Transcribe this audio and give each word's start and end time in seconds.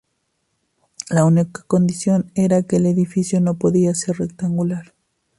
La 1.11 1.25
única 1.25 1.61
condición 1.67 2.31
era 2.33 2.63
que 2.63 2.77
el 2.77 2.87
edificio 2.87 3.39
no 3.39 3.59
podía 3.59 3.93
ser 3.93 4.17
rectangular. 4.17 4.95